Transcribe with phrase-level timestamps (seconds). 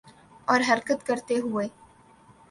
[0.47, 1.67] اور حرکت کرتے ہوئے